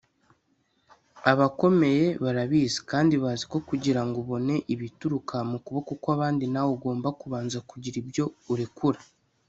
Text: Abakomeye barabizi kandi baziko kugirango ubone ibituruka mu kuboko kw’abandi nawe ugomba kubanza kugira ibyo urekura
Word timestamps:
Abakomeye 1.31 2.05
barabizi 2.23 2.77
kandi 2.89 3.13
baziko 3.23 3.55
kugirango 3.69 4.15
ubone 4.23 4.55
ibituruka 4.73 5.35
mu 5.49 5.57
kuboko 5.65 5.91
kw’abandi 6.01 6.45
nawe 6.53 6.69
ugomba 6.77 7.07
kubanza 7.21 7.57
kugira 7.69 7.95
ibyo 8.03 8.25
urekura 8.53 8.99